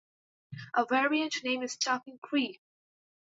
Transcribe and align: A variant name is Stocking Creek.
A 0.73 0.83
variant 0.83 1.43
name 1.43 1.61
is 1.61 1.73
Stocking 1.73 2.17
Creek. 2.23 2.59